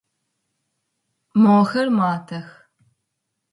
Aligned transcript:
Мохэр 1.41 1.87
матэх. 1.99 2.47